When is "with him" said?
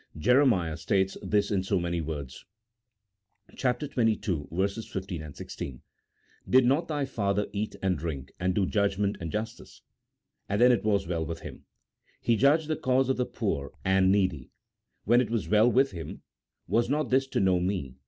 11.23-11.65, 15.71-16.23